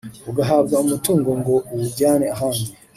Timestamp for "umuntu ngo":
0.83-1.55